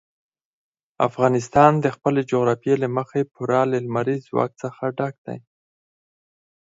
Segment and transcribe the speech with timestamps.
[1.07, 5.39] افغانستان د خپلې جغرافیې له مخې پوره له لمریز ځواک څخه ډک دی.